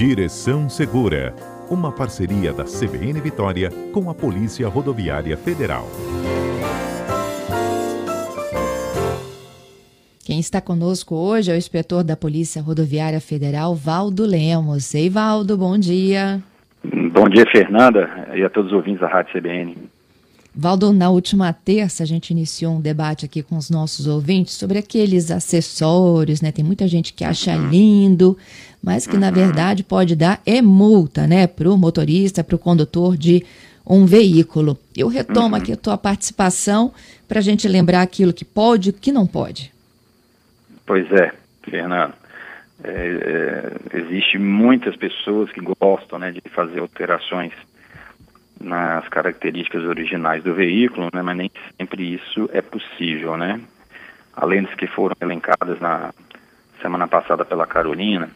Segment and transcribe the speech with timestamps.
[0.00, 1.34] Direção Segura,
[1.70, 5.84] uma parceria da CBN Vitória com a Polícia Rodoviária Federal.
[10.24, 14.94] Quem está conosco hoje é o inspetor da Polícia Rodoviária Federal, Valdo Lemos.
[14.94, 16.42] Ei, Valdo, bom dia.
[16.82, 19.89] Bom dia, Fernanda, e a todos os ouvintes da Rádio CBN.
[20.54, 24.78] Valdo, na última terça a gente iniciou um debate aqui com os nossos ouvintes sobre
[24.78, 26.50] aqueles acessórios, né?
[26.50, 27.68] Tem muita gente que acha uhum.
[27.68, 28.36] lindo,
[28.82, 29.20] mas que uhum.
[29.20, 33.44] na verdade pode dar é multa, né, para o motorista, para o condutor de
[33.86, 34.76] um veículo.
[34.96, 35.54] Eu retomo uhum.
[35.54, 36.92] aqui a tua participação
[37.28, 39.72] para a gente lembrar aquilo que pode e o que não pode.
[40.84, 42.14] Pois é, Fernando.
[42.82, 47.52] É, é, existe muitas pessoas que gostam né, de fazer alterações
[48.60, 53.60] nas características originais do veículo, né, mas nem sempre isso é possível, né?
[54.36, 56.12] Além das que foram elencadas na
[56.80, 58.28] semana passada pela Carolina,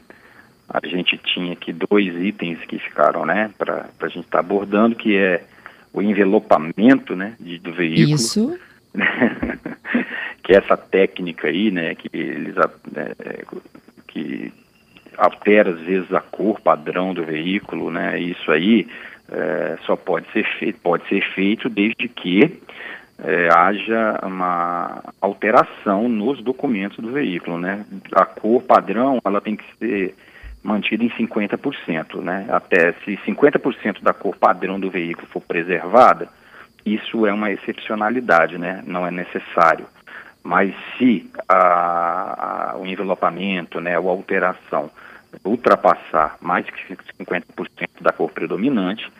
[0.68, 4.96] a gente tinha aqui dois itens que ficaram, né, para a gente estar tá abordando,
[4.96, 5.44] que é
[5.92, 8.16] o envelopamento, né, de, do veículo.
[8.16, 8.58] Isso.
[10.42, 13.12] que é essa técnica aí, né, que eles né,
[14.08, 14.52] que
[15.16, 18.86] altera às vezes a cor padrão do veículo, né, isso aí
[19.30, 22.60] é, só pode ser feito, pode ser feito desde que
[23.18, 27.84] é, haja uma alteração nos documentos do veículo, né?
[28.12, 30.14] A cor padrão, ela tem que ser
[30.62, 32.46] mantida em 50%, né?
[32.48, 36.28] Até se 50% da cor padrão do veículo for preservada,
[36.84, 38.82] isso é uma excepcionalidade, né?
[38.86, 39.86] Não é necessário.
[40.42, 44.90] Mas se a, a, o envelopamento, né, ou alteração
[45.44, 47.44] ultrapassar mais que 50%
[48.00, 49.10] da cor predominante,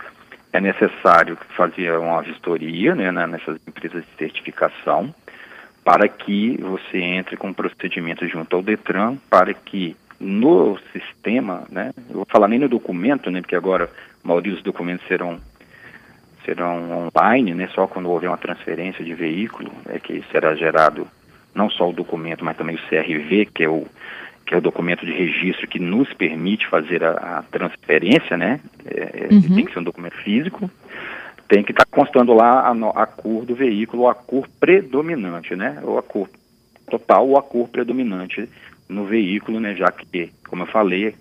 [0.52, 5.12] é necessário fazer uma vistoria né, nessas empresas de certificação
[5.82, 11.92] para que você entre com um procedimento junto ao Detran para que no sistema, né,
[12.08, 13.90] eu vou falar nem no documento, né, porque agora
[14.24, 15.38] a maioria dos documentos serão
[16.44, 21.06] serão online, né, só quando houver uma transferência de veículo, é que será gerado
[21.54, 23.86] não só o documento, mas também o CRV, que é o
[24.46, 28.60] que é o documento de registro que nos permite fazer a, a transferência, né?
[28.84, 29.54] É, é uhum.
[29.54, 30.70] Tem que ser um documento físico,
[31.48, 35.80] tem que estar tá constando lá a, a, cor do veículo, a cor predominante, né?
[35.82, 36.28] Ou a cor
[36.90, 38.48] total ou a cor predominante
[38.88, 39.74] no veículo, né?
[39.74, 41.14] Já que, como eu falei,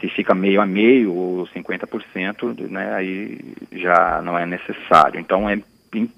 [0.00, 2.94] se fica meio a meio ou 50%, né?
[2.94, 3.38] Aí
[3.72, 5.18] já não é necessário.
[5.18, 5.58] Então é,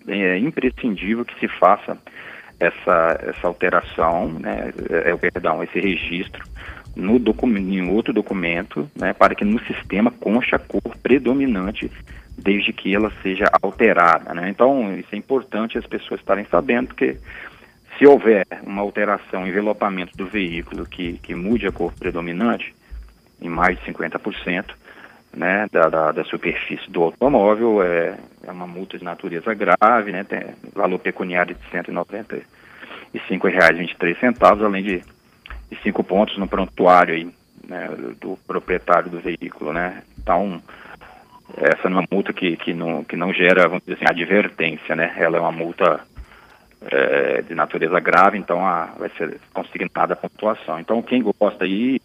[0.09, 1.97] é imprescindível que se faça
[2.61, 6.45] essa, essa alteração, né, é, é perdão, esse registro
[6.97, 11.91] no documento, em outro documento, né, para que no sistema conste a cor predominante
[12.39, 14.33] desde que ela seja alterada.
[14.35, 14.49] Né?
[14.49, 17.17] Então, isso é importante as pessoas estarem sabendo, porque
[17.99, 22.75] se houver uma alteração, envelopamento do veículo que, que mude a cor predominante,
[23.41, 24.65] em mais de 50%,
[25.37, 30.25] né, da, da, da, superfície do automóvel, é, é uma multa de natureza grave, né,
[30.25, 30.43] tem
[30.75, 35.03] valor pecuniário de R$ 195,23, além de,
[35.71, 37.29] de cinco pontos no prontuário aí,
[37.69, 37.89] né,
[38.21, 40.03] do proprietário do veículo, né.
[40.19, 40.63] Então,
[41.57, 45.15] essa é uma multa que, que, não, que não gera, vamos dizer assim, advertência, né,
[45.17, 46.01] ela é uma multa
[46.91, 50.79] é, de natureza grave, então a, vai ser consignada a pontuação.
[50.79, 52.01] Então, quem gosta aí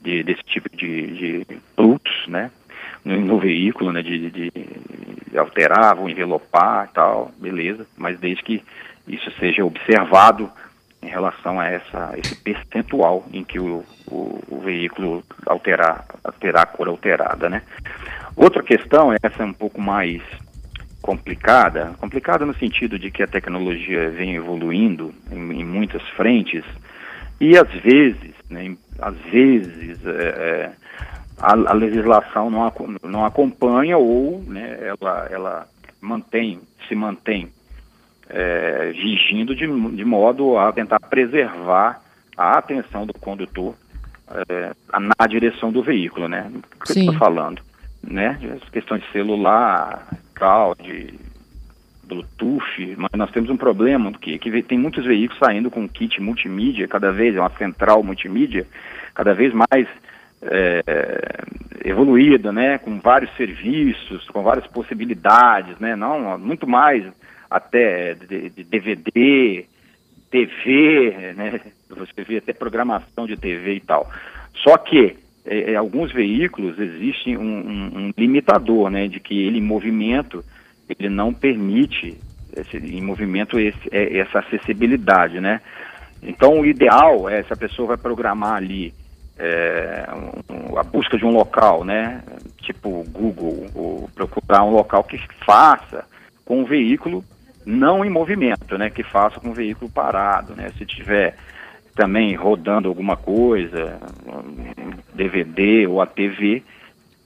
[0.00, 1.60] de, desse tipo de, de
[2.26, 2.50] né?
[3.04, 4.02] No, no veículo, né?
[4.02, 7.86] De, de, de, alterar, vou envelopar e tal, beleza.
[7.96, 8.64] Mas desde que
[9.06, 10.50] isso seja observado
[11.02, 16.04] em relação a essa, esse percentual em que o, o, o veículo alterar,
[16.40, 17.62] terá a cor alterada, né?
[18.36, 20.22] Outra questão, essa é um pouco mais
[21.00, 26.64] complicada, complicada no sentido de que a tecnologia vem evoluindo em, em muitas frentes
[27.40, 30.72] e às vezes, né, às vezes é, é,
[31.40, 32.72] a, a, legislação não,
[33.02, 35.68] não acompanha ou né, ela, ela
[36.00, 37.50] mantém, se mantém
[38.28, 42.00] é, vigindo de, de modo a tentar preservar
[42.36, 43.74] a atenção do condutor
[44.48, 46.50] é, na direção do veículo, né?
[46.52, 47.62] O que eu estou falando?
[48.02, 48.38] Né?
[48.62, 50.06] As questões de celular,
[50.38, 51.14] tal, de
[52.04, 56.86] Bluetooth, mas nós temos um problema que, que tem muitos veículos saindo com kit multimídia,
[56.86, 58.66] cada vez é uma central multimídia,
[59.14, 59.88] cada vez mais
[60.42, 60.82] é,
[61.84, 67.04] evoluída, né, com vários serviços, com várias possibilidades, né, não muito mais
[67.50, 69.64] até de, de DVD,
[70.30, 74.10] TV, né, você vê até programação de TV e tal.
[74.56, 79.62] Só que em alguns veículos existe um, um, um limitador, né, de que ele em
[79.62, 80.44] movimento
[80.88, 82.18] ele não permite
[82.56, 85.60] esse, em movimento esse, é, essa acessibilidade, né?
[86.22, 88.92] Então o ideal é se a pessoa vai programar ali
[89.38, 90.06] é,
[90.50, 92.22] um, a busca de um local, né?
[92.60, 96.04] Tipo Google, ou procurar um local que faça
[96.44, 97.24] com o veículo
[97.64, 98.90] não em movimento, né?
[98.90, 100.70] Que faça com o veículo parado, né?
[100.76, 101.36] Se tiver
[101.94, 106.62] também rodando alguma coisa, um DVD ou a TV,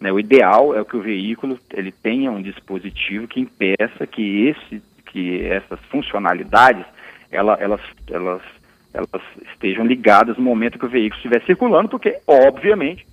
[0.01, 0.13] né?
[0.13, 5.47] O ideal é que o veículo ele tenha um dispositivo que impeça que esse, que
[5.47, 6.85] essas funcionalidades,
[7.31, 7.81] ela, elas,
[8.11, 8.43] elas
[8.93, 9.23] elas
[9.53, 13.07] estejam ligadas no momento que o veículo estiver circulando, porque, obviamente,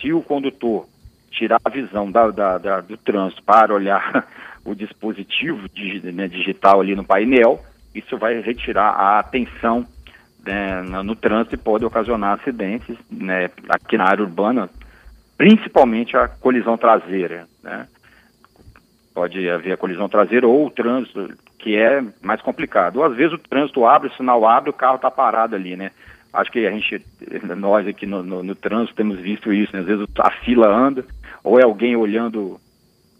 [0.00, 0.86] se o condutor
[1.30, 4.26] tirar a visão da, da, da, do trânsito para olhar
[4.64, 5.68] o dispositivo
[6.12, 7.60] né, digital ali no painel,
[7.94, 9.86] isso vai retirar a atenção
[10.44, 14.68] né, no, trânsito e pode ocasionar acidentes né, aqui na área urbana,
[15.36, 17.46] principalmente a colisão traseira.
[17.62, 17.86] Né?
[19.14, 21.30] Pode haver a colisão traseira ou o trânsito
[21.62, 22.96] que é mais complicado.
[22.96, 25.90] Ou às vezes o trânsito abre, o sinal abre, o carro está parado ali, né?
[26.32, 27.04] Acho que a gente,
[27.56, 29.80] nós aqui no, no, no trânsito temos visto isso, né?
[29.80, 31.04] Às vezes a fila anda,
[31.44, 32.58] ou é alguém olhando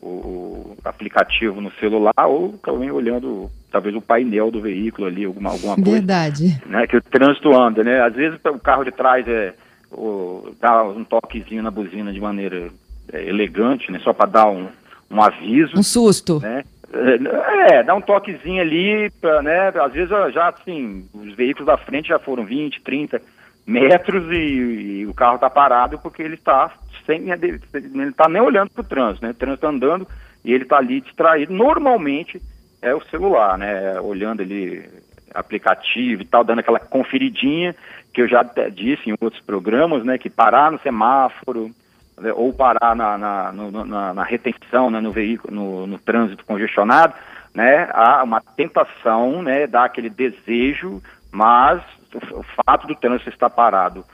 [0.01, 5.75] o, aplicativo no celular, ou alguém olhando talvez o painel do veículo ali, alguma, alguma
[5.77, 5.91] coisa.
[5.91, 6.61] Verdade.
[6.67, 6.87] Né?
[6.87, 8.01] Que o trânsito anda, né?
[8.03, 9.55] Às vezes o carro de trás é,
[9.93, 12.71] o, dá um toquezinho na buzina de maneira
[13.13, 14.01] é, elegante, né?
[14.03, 14.69] Só para dar um,
[15.11, 15.77] um aviso.
[15.77, 16.41] Um susto.
[16.41, 16.65] Né?
[16.93, 19.69] É, dá um toquezinho ali, pra, né?
[19.69, 23.23] Às vezes já assim, os veículos da frente já foram 20, 30
[23.67, 26.73] metros e, e o carro está parado porque ele está
[27.07, 27.61] sem ele
[28.09, 29.31] está nem olhando para o trânsito, né?
[29.31, 30.07] O trânsito tá andando
[30.45, 31.53] e ele está ali distraído.
[31.53, 32.41] Normalmente
[32.83, 34.01] é o celular, né?
[34.01, 34.85] Olhando ali
[35.33, 37.75] aplicativo e tal, dando aquela conferidinha
[38.13, 38.43] que eu já
[38.73, 40.19] disse em outros programas, né?
[40.19, 41.71] Que parar no semáforo,
[42.21, 47.15] né, ou parar na, na, na, na retenção, né, no veículo, no, no, trânsito congestionado,
[47.55, 51.03] né, há uma tentação, né, dá aquele desejo,
[51.33, 51.83] mas
[52.15, 54.05] o, fato do trânsito estar parado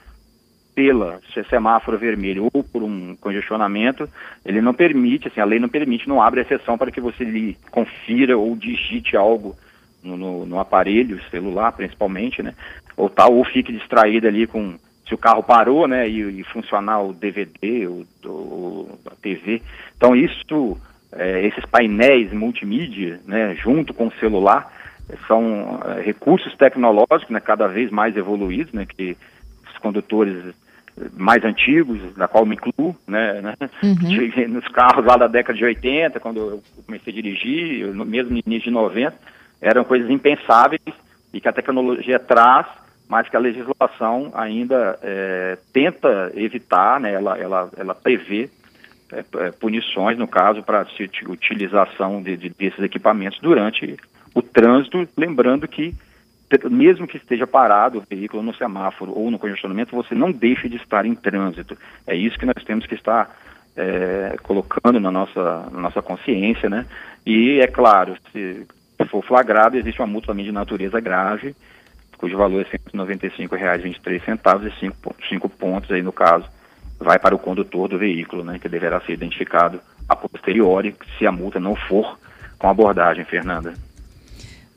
[0.73, 1.19] pela
[1.49, 4.07] semáforo vermelho ou por um congestionamento,
[4.45, 7.57] ele não permite, assim, a lei não permite, não abre exceção para que você lhe
[7.71, 9.55] confira ou digite algo
[10.03, 12.53] no, no, no aparelho celular, principalmente, né,
[12.95, 14.77] ou tal, ou fique distraído ali com
[15.07, 19.61] se o carro parou, né, e, e funcionar o DVD, o, o, a TV.
[19.95, 20.77] Então isso,
[21.13, 24.71] é, esses painéis multimídia, né, junto com o celular,
[25.27, 29.17] são é, recursos tecnológicos, né, cada vez mais evoluídos, né, que
[29.71, 30.53] os condutores
[31.15, 34.47] mais antigos, da qual me incluo, né, né uhum.
[34.49, 38.69] nos carros lá da década de 80, quando eu comecei a dirigir, mesmo no início
[38.69, 39.15] de 90,
[39.61, 40.81] eram coisas impensáveis
[41.33, 42.65] e que a tecnologia traz
[43.07, 48.49] mas que a legislação ainda é, tenta evitar, né, ela, ela, ela prevê
[49.11, 53.97] é, é punições, no caso, para a utilização de, de, desses equipamentos durante
[54.33, 55.95] o trânsito, lembrando que
[56.69, 60.77] mesmo que esteja parado o veículo no semáforo ou no congestionamento, você não deixe de
[60.77, 61.77] estar em trânsito.
[62.05, 63.35] É isso que nós temos que estar
[63.75, 66.85] é, colocando na nossa, na nossa consciência, né?
[67.25, 68.65] E, é claro, se
[69.09, 71.53] for flagrado, existe uma multa também de natureza grave,
[72.17, 76.45] cujo valor é R$ 195,23 e 5, 5 pontos aí no caso
[76.99, 79.79] vai para o condutor do veículo, né, que deverá ser identificado
[80.09, 82.17] a posteriori se a multa não for
[82.57, 83.73] com abordagem, Fernanda.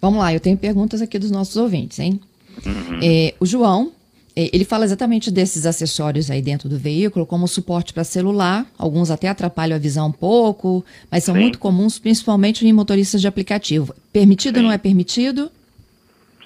[0.00, 2.20] Vamos lá, eu tenho perguntas aqui dos nossos ouvintes, hein?
[2.64, 3.00] Uhum.
[3.02, 3.92] É, o João,
[4.34, 9.11] é, ele fala exatamente desses acessórios aí dentro do veículo, como suporte para celular, alguns
[9.11, 11.42] até atrapalham a visão um pouco, mas são Sim.
[11.42, 13.94] muito comuns, principalmente em motoristas de aplicativo.
[14.12, 15.50] Permitido ou não é permitido?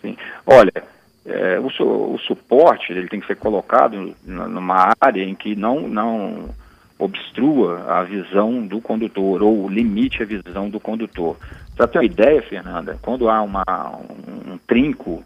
[0.04, 0.18] Sim.
[0.46, 0.84] Olha,
[1.24, 1.66] é, o,
[2.12, 6.50] o, suporte ele tem que ser colocado numa área em que não, não
[6.98, 11.38] obstrua a visão do condutor ou limite a visão do condutor.
[11.74, 15.24] Para ter uma ideia, Fernanda, quando há uma, um, um trinco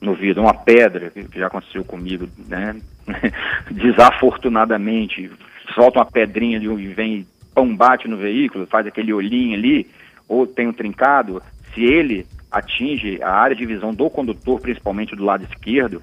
[0.00, 2.76] no vidro, uma pedra, que já aconteceu comigo, né?
[3.72, 5.28] desafortunadamente,
[5.74, 9.90] solta uma pedrinha de um, e vem, pão, bate no veículo, faz aquele olhinho ali,
[10.28, 11.42] ou tem um trincado,
[11.74, 16.02] se ele atinge a área de visão do condutor, principalmente do lado esquerdo,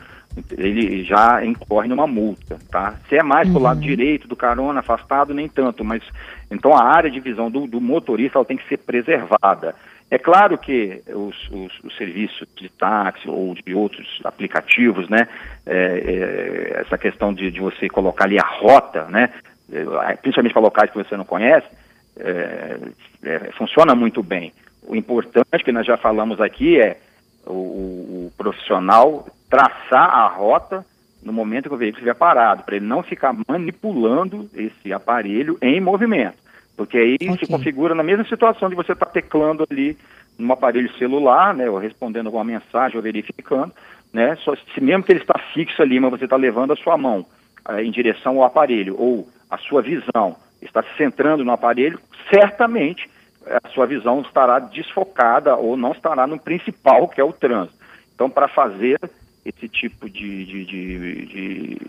[0.51, 2.95] ele já incorre numa multa, tá?
[3.09, 3.55] Se é mais uhum.
[3.55, 6.03] pro lado direito do carona, afastado, nem tanto, mas
[6.51, 9.75] então a área de visão do, do motorista ela tem que ser preservada.
[10.09, 15.27] É claro que os, os, os, serviços de táxi ou de outros aplicativos, né,
[15.65, 19.29] é, é, essa questão de, de, você colocar ali a rota, né,
[19.69, 21.67] é, principalmente para locais que você não conhece,
[22.19, 22.77] é,
[23.23, 24.53] é, funciona muito bem.
[24.87, 26.97] O importante que nós já falamos aqui é
[27.45, 27.51] o,
[28.27, 30.85] o profissional traçar a rota
[31.21, 35.81] no momento que o veículo estiver parado, para ele não ficar manipulando esse aparelho em
[35.81, 36.37] movimento.
[36.75, 37.37] Porque aí okay.
[37.37, 39.97] se configura na mesma situação de você estar tá teclando ali
[40.37, 43.73] no aparelho celular, né, ou respondendo alguma mensagem ou verificando,
[44.13, 46.95] né, só se mesmo que ele está fixo ali, mas você está levando a sua
[46.97, 47.25] mão
[47.69, 53.09] eh, em direção ao aparelho ou a sua visão está se centrando no aparelho, certamente
[53.63, 57.77] a sua visão estará desfocada ou não estará no principal, que é o trânsito.
[58.13, 58.99] Então, para fazer
[59.45, 61.25] esse tipo de, de, de,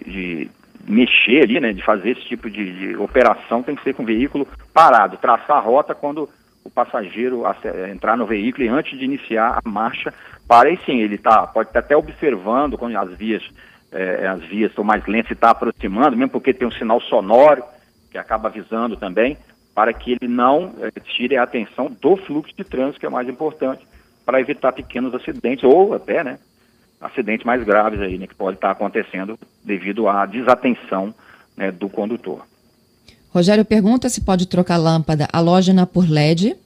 [0.06, 0.50] de,
[0.86, 4.46] mexer ali, né, de fazer esse tipo de, operação, tem que ser com o veículo
[4.72, 6.28] parado, traçar a rota quando
[6.64, 7.44] o passageiro
[7.90, 10.12] entrar no veículo e antes de iniciar a marcha,
[10.46, 13.42] para sim, ele tá, pode estar até observando quando as vias,
[13.90, 17.64] é, as vias estão mais lentas e está aproximando, mesmo porque tem um sinal sonoro
[18.10, 19.36] que acaba avisando também,
[19.78, 23.28] para que ele não é, tire a atenção do fluxo de trânsito, que é mais
[23.28, 23.86] importante,
[24.26, 26.40] para evitar pequenos acidentes ou até, né,
[27.00, 31.14] acidentes mais graves aí, né, que pode estar acontecendo devido à desatenção
[31.56, 32.44] né, do condutor.
[33.32, 36.56] Rogério pergunta se pode trocar lâmpada halógena por LED.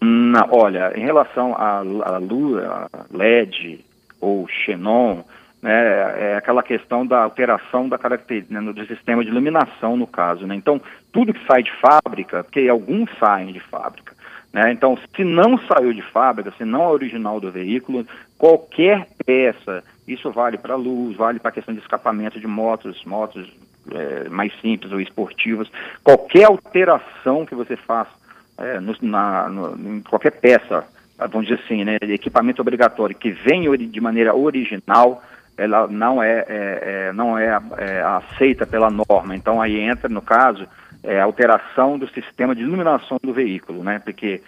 [0.00, 1.80] Na, olha, em relação à
[2.18, 2.62] luz
[3.10, 3.84] LED
[4.20, 5.24] ou xenon,
[5.62, 10.46] né, é aquela questão da alteração da característica né, do sistema de iluminação no caso.
[10.46, 10.56] Né?
[10.56, 10.80] Então,
[11.12, 14.12] tudo que sai de fábrica, porque alguns saem de fábrica,
[14.52, 14.70] né?
[14.70, 20.30] Então, se não saiu de fábrica, se não é original do veículo, qualquer peça, isso
[20.30, 23.50] vale para luz, vale para a questão de escapamento de motos, motos
[23.90, 25.70] é, mais simples ou esportivas,
[26.04, 28.10] qualquer alteração que você faça
[28.58, 30.84] é, no, na, no, em qualquer peça,
[31.18, 35.22] vamos dizer assim, né, equipamento obrigatório que vem de maneira original,
[35.62, 39.34] ela não é, é, é não é, é aceita pela norma.
[39.36, 40.66] Então aí entra, no caso,
[41.02, 43.98] é, alteração do sistema de iluminação do veículo, né?
[43.98, 44.40] Porque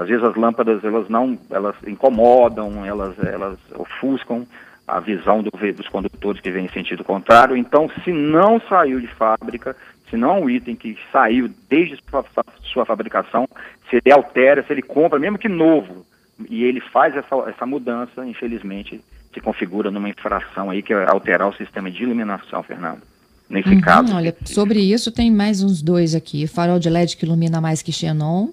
[0.00, 4.46] às vezes as lâmpadas elas não, elas incomodam, elas, elas ofuscam
[4.90, 7.56] a visão do, dos condutores que vêm em sentido contrário.
[7.56, 9.76] Então, se não saiu de fábrica,
[10.08, 12.24] se não é um item que saiu desde sua,
[12.64, 13.48] sua fabricação,
[13.88, 16.04] se ele altera, se ele compra, mesmo que novo,
[16.48, 19.00] e ele faz essa, essa mudança, infelizmente,
[19.32, 23.02] se configura numa infração aí que é alterar o sistema de iluminação, Fernando
[23.50, 24.14] nesse uhum, caso.
[24.14, 26.46] Olha, sobre isso tem mais uns dois aqui.
[26.46, 28.48] Farol de LED que ilumina mais que xenon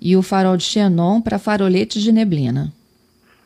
[0.00, 2.72] e o farol de xenon para faroletes de neblina.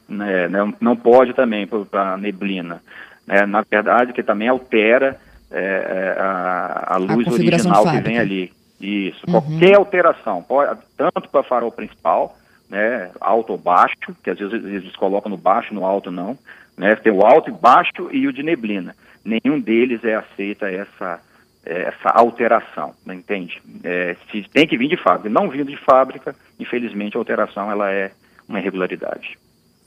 [0.08, 2.80] É, não, não pode também para neblina.
[3.28, 8.18] É, na verdade, que também altera é, é a, a, luz a original que vem
[8.18, 8.52] ali.
[8.80, 9.20] Isso.
[9.26, 9.40] Uhum.
[9.40, 14.94] Qualquer alteração, pode, tanto para farol principal, né, alto ou baixo, que às vezes eles
[14.96, 16.38] colocam no baixo, no alto não,
[16.76, 18.94] né, tem o alto e baixo e o de neblina
[19.26, 21.20] nenhum deles é aceita essa,
[21.64, 23.60] essa alteração, né, entende?
[23.82, 25.28] É, se tem que vir de fábrica.
[25.28, 28.12] Não vindo de fábrica, infelizmente a alteração ela é
[28.48, 29.36] uma irregularidade.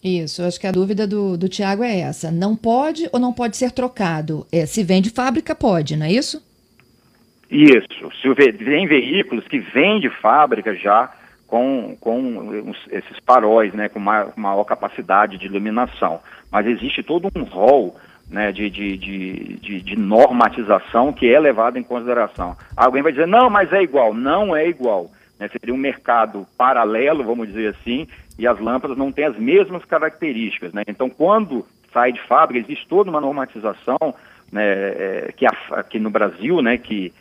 [0.04, 2.32] Isso, acho que a dúvida do, do Tiago é essa.
[2.32, 4.46] Não pode ou não pode ser trocado?
[4.52, 6.46] É, se vem de fábrica, pode, não é isso?
[7.50, 8.10] Isso.
[8.22, 11.12] Se vem veículos que vêm de fábrica já
[11.50, 16.20] com, com esses faróis, né, com maior, maior capacidade de iluminação.
[16.52, 17.96] Mas existe todo um rol
[18.30, 22.56] né, de, de, de, de, normatização que é levado em consideração.
[22.78, 24.14] Alguém vai dizer, não, mas é igual.
[24.14, 25.10] Não é igual.
[25.40, 29.84] Né, seria um mercado paralelo, vamos dizer assim, e as lâmpadas não têm as mesmas
[29.86, 30.72] características.
[30.72, 30.84] Né?
[30.88, 34.14] Então, quando sai de fábrica, existe toda uma normatização
[34.52, 37.12] né, é, que aqui no Brasil, né, que,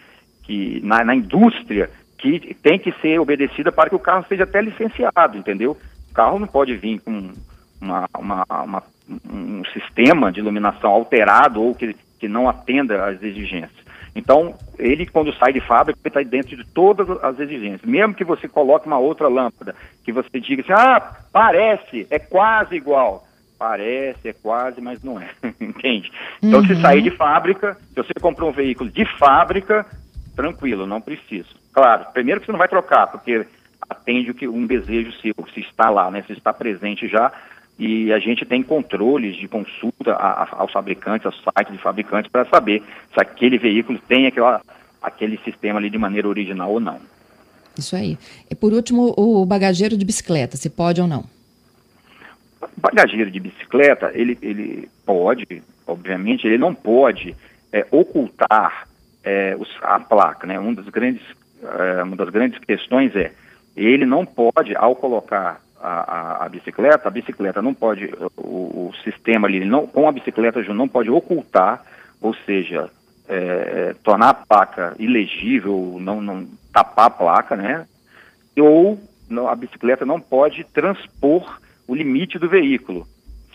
[0.43, 4.61] que na, na indústria, que tem que ser obedecida para que o carro seja até
[4.61, 5.77] licenciado, entendeu?
[6.11, 7.33] O carro não pode vir com
[7.81, 8.83] uma, uma, uma
[9.31, 13.89] um sistema de iluminação alterado ou que, que não atenda às exigências.
[14.15, 17.83] Então, ele, quando sai de fábrica, está dentro de todas as exigências.
[17.83, 22.75] Mesmo que você coloque uma outra lâmpada, que você diga assim, ah, parece, é quase
[22.75, 23.25] igual.
[23.59, 25.29] Parece, é quase, mas não é.
[25.61, 26.11] Entende?
[26.43, 26.67] Então, uhum.
[26.67, 29.87] se sair de fábrica, se você comprou um veículo de fábrica,
[30.35, 31.49] tranquilo, não precisa.
[31.73, 33.47] Claro, primeiro que você não vai trocar, porque
[33.89, 36.23] atende o que um desejo seu, se está lá, né?
[36.27, 37.33] Se está presente já,
[37.79, 42.31] e a gente tem controles de consulta a, a, aos fabricantes, aos sites de fabricantes,
[42.31, 42.83] para saber
[43.15, 44.61] se aquele veículo tem aquela,
[45.01, 46.99] aquele sistema ali de maneira original ou não.
[47.79, 48.19] Isso aí.
[48.51, 51.25] E por último, o bagageiro de bicicleta, se pode ou não?
[52.61, 57.37] O bagageiro de bicicleta, ele, ele pode, obviamente, ele não pode
[57.73, 58.89] é, ocultar
[59.23, 60.59] é, os, a placa, né?
[60.59, 61.23] Um dos grandes,
[61.63, 63.33] é, uma das grandes questões é,
[63.77, 68.93] ele não pode, ao colocar a, a, a, bicicleta, a bicicleta não pode, o, o
[69.05, 71.83] sistema ali, não, com a bicicleta não pode ocultar,
[72.21, 72.91] ou seja,
[73.29, 77.87] é, é, tornar a placa ilegível, não, não tapar a placa, né?
[78.59, 78.99] Ou
[79.29, 83.07] não, a bicicleta não pode transpor o limite do veículo,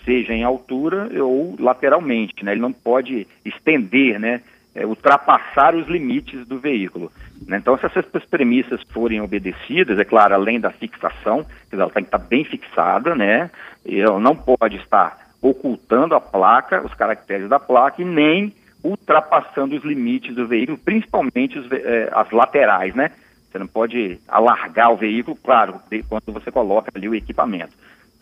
[0.06, 2.52] seja em altura ou lateralmente, né?
[2.52, 4.42] Ele não pode estender, né?
[4.76, 7.12] É, ultrapassar os limites do veículo.
[7.46, 7.58] Né?
[7.58, 12.18] Então, se essas premissas forem obedecidas, é claro, além da fixação, ela tem que estar
[12.18, 13.52] bem fixada, né?
[13.86, 18.54] Ela não pode estar ocultando a placa, os caracteres da placa, e nem
[18.84, 23.12] ultrapassando os limites do veículo, principalmente os, eh, as laterais, né?
[23.50, 27.74] Você não pode alargar o veículo, claro, quando você coloca ali o equipamento.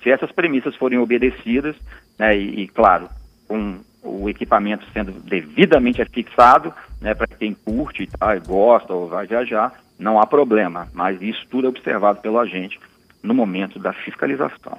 [0.03, 1.75] Se essas premissas forem obedecidas,
[2.20, 3.08] né, e, e claro,
[3.48, 9.74] com o equipamento sendo devidamente fixado, né, para quem curte tá, gosta ou vai viajar,
[9.98, 10.88] não há problema.
[10.93, 12.79] Mas isso tudo é observado pelo agente
[13.22, 14.77] no momento da fiscalização.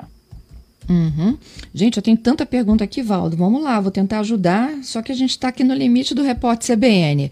[0.88, 1.38] Uhum.
[1.72, 3.36] Gente, eu tenho tanta pergunta aqui, Valdo.
[3.36, 6.76] Vamos lá, vou tentar ajudar, só que a gente está aqui no limite do repórter
[6.76, 7.30] CBN.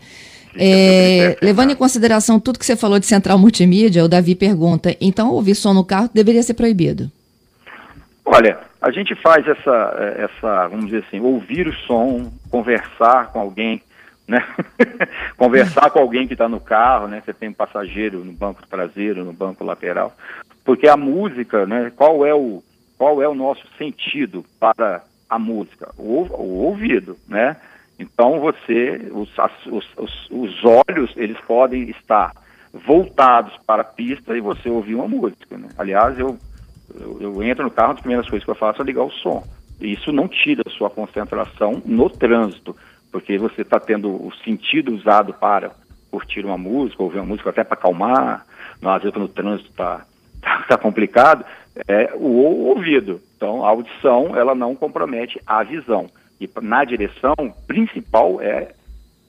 [0.56, 5.30] É, levando em consideração tudo que você falou de central multimídia, o Davi pergunta: então
[5.30, 7.10] ouvir som no carro deveria ser proibido?
[8.24, 13.82] Olha, a gente faz essa, essa vamos dizer assim, ouvir o som, conversar com alguém,
[14.26, 14.42] né?
[15.36, 17.22] conversar com alguém que está no carro, né?
[17.24, 20.14] Você tem um passageiro no banco traseiro, no banco lateral,
[20.64, 21.92] porque a música, né?
[21.94, 22.62] Qual é o
[22.96, 25.90] qual é o nosso sentido para a música?
[25.96, 27.56] O, o ouvido, né?
[27.98, 29.30] Então você, os,
[29.66, 32.32] os, os, os, olhos, eles podem estar
[32.72, 35.56] voltados para a pista e você ouvir uma música.
[35.56, 35.68] Né?
[35.78, 36.38] Aliás, eu
[36.98, 39.44] eu, eu entro no carro, das primeiras coisas que eu faço é ligar o som.
[39.80, 42.76] Isso não tira a sua concentração no trânsito,
[43.10, 45.72] porque você está tendo o sentido usado para
[46.10, 48.44] curtir uma música, ouvir uma música até para acalmar,
[48.82, 50.04] às vezes no trânsito está
[50.42, 51.44] tá, tá complicado,
[51.86, 53.20] é o ouvido.
[53.36, 56.10] Então, a audição, ela não compromete a visão.
[56.40, 57.34] E na direção
[57.66, 58.72] principal é,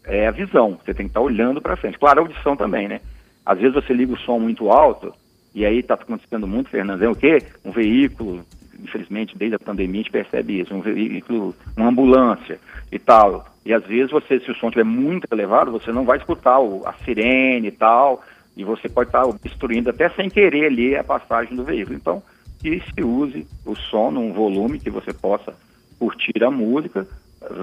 [0.06, 0.78] é a visão.
[0.84, 2.00] Você tem que estar tá olhando para frente.
[2.00, 3.02] Claro, a audição também, né?
[3.46, 5.14] Às vezes você liga o som muito alto,
[5.54, 7.40] e aí está acontecendo muito, Fernando, é o quê?
[7.64, 8.46] Um veículo,
[8.80, 12.60] infelizmente, desde a pandemia a gente percebe isso, um veículo, uma ambulância
[12.92, 13.46] e tal.
[13.66, 16.94] E às vezes você, se o som estiver muito elevado, você não vai escutar a
[17.04, 18.24] sirene e tal,
[18.56, 21.96] e você pode estar tá obstruindo até sem querer ali a passagem do veículo.
[21.96, 22.24] Então,
[22.60, 25.54] que se use o som num volume que você possa
[26.00, 27.08] curtir a música,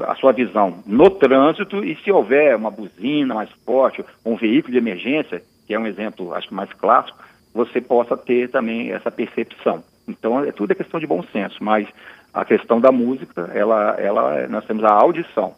[0.06, 4.78] a sua visão no trânsito e se houver uma buzina mais forte, um veículo de
[4.78, 7.18] emergência, que é um exemplo, acho mais clássico,
[7.54, 9.82] você possa ter também essa percepção.
[10.06, 11.86] Então, é tudo é questão de bom senso, mas
[12.32, 15.54] a questão da música, ela, ela, nós temos a audição,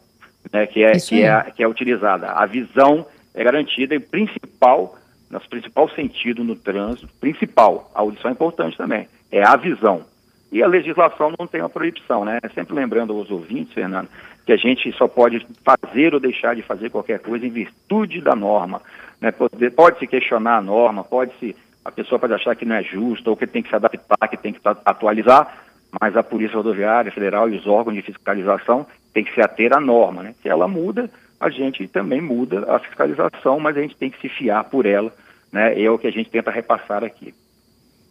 [0.51, 2.31] né, que, é, que, é, que é utilizada.
[2.31, 4.97] A visão é garantida e principal,
[5.29, 10.03] nosso principal sentido no trânsito, principal, a audição é importante também, é a visão.
[10.51, 12.37] E a legislação não tem uma proibição, né?
[12.53, 14.09] Sempre lembrando aos ouvintes, Fernando,
[14.45, 18.35] que a gente só pode fazer ou deixar de fazer qualquer coisa em virtude da
[18.35, 18.81] norma.
[19.21, 19.31] Né?
[19.31, 22.83] Pode, pode se questionar a norma, pode se a pessoa pode achar que não é
[22.83, 25.65] justo ou que tem que se adaptar, que tem que atualizar,
[25.99, 29.79] mas a Polícia Rodoviária Federal e os órgãos de fiscalização têm que se ater à
[29.79, 30.35] norma, né?
[30.41, 34.29] Se ela muda, a gente também muda a fiscalização, mas a gente tem que se
[34.29, 35.11] fiar por ela,
[35.51, 35.81] né?
[35.81, 37.33] É o que a gente tenta repassar aqui.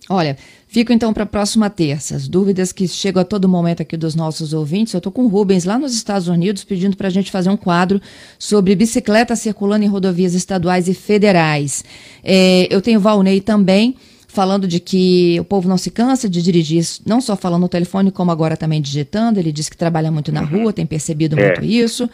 [0.09, 0.37] Olha,
[0.67, 2.17] fico então para a próxima terça.
[2.17, 4.93] As dúvidas que chegam a todo momento aqui dos nossos ouvintes.
[4.93, 7.57] Eu estou com o Rubens lá nos Estados Unidos pedindo para a gente fazer um
[7.57, 8.01] quadro
[8.39, 11.85] sobre bicicleta circulando em rodovias estaduais e federais.
[12.25, 13.95] É, eu tenho Valnei também
[14.33, 18.13] falando de que o povo não se cansa de dirigir, não só falando no telefone,
[18.13, 19.41] como agora também digitando.
[19.41, 21.47] Ele diz que trabalha muito na rua, tem percebido é.
[21.47, 22.09] muito isso.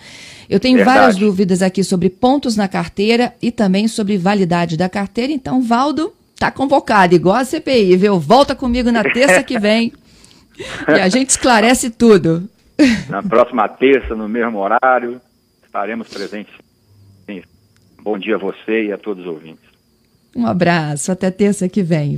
[0.49, 0.99] Eu tenho Verdade.
[0.99, 5.33] várias dúvidas aqui sobre pontos na carteira e também sobre validade da carteira.
[5.33, 8.21] Então, Valdo, Tá convocado, igual a CPI, viu?
[8.21, 9.93] Volta comigo na terça que vem
[10.89, 12.49] e a gente esclarece tudo.
[13.09, 15.21] Na próxima terça, no mesmo horário,
[15.65, 16.55] estaremos presentes.
[17.27, 17.43] Sim.
[18.03, 19.65] Bom dia a você e a todos os ouvintes.
[20.35, 22.15] Um abraço, até terça que vem.